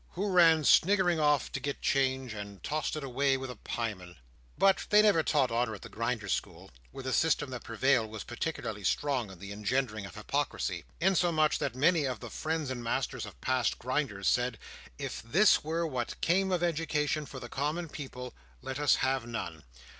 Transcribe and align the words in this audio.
Who 0.13 0.31
ran 0.31 0.63
sniggering 0.63 1.19
off 1.19 1.51
to 1.51 1.59
get 1.59 1.79
change, 1.79 2.33
and 2.33 2.63
tossed 2.63 2.95
it 2.95 3.03
away 3.03 3.37
with 3.37 3.51
a 3.51 3.55
pieman. 3.55 4.15
But 4.57 4.87
they 4.89 5.03
never 5.03 5.21
taught 5.21 5.51
honour 5.51 5.75
at 5.75 5.83
the 5.83 5.89
Grinders' 5.89 6.33
School, 6.33 6.71
where 6.89 7.03
the 7.03 7.13
system 7.13 7.51
that 7.51 7.63
prevailed 7.63 8.09
was 8.09 8.23
particularly 8.23 8.83
strong 8.83 9.29
in 9.29 9.37
the 9.37 9.51
engendering 9.51 10.07
of 10.07 10.15
hypocrisy. 10.15 10.85
Insomuch, 10.99 11.59
that 11.59 11.75
many 11.75 12.05
of 12.05 12.19
the 12.19 12.31
friends 12.31 12.71
and 12.71 12.83
masters 12.83 13.27
of 13.27 13.39
past 13.41 13.77
Grinders 13.77 14.27
said, 14.27 14.57
if 14.97 15.21
this 15.21 15.63
were 15.63 15.85
what 15.85 16.19
came 16.19 16.51
of 16.51 16.63
education 16.63 17.27
for 17.27 17.39
the 17.39 17.47
common 17.47 17.87
people, 17.87 18.33
let 18.63 18.79
us 18.79 18.95
have 19.05 19.27
none. 19.27 19.63